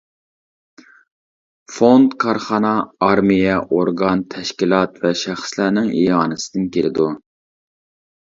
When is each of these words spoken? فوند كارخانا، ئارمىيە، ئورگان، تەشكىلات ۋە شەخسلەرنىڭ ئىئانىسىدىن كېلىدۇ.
فوند 1.73 2.07
كارخانا، 2.23 2.71
ئارمىيە، 3.07 3.57
ئورگان، 3.75 4.23
تەشكىلات 4.35 4.97
ۋە 5.05 5.13
شەخسلەرنىڭ 5.25 5.91
ئىئانىسىدىن 6.01 6.67
كېلىدۇ. 6.79 7.07